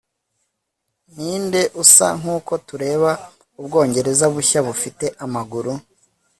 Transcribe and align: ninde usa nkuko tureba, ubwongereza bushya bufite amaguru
ninde 1.13 1.61
usa 1.81 2.07
nkuko 2.19 2.53
tureba, 2.67 3.11
ubwongereza 3.59 4.25
bushya 4.33 4.59
bufite 4.67 5.05
amaguru 5.25 5.71